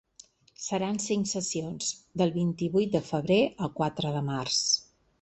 [0.67, 1.91] Seran cinc sessions,
[2.23, 4.63] del vint-i-vuit de febrer al quatre de març.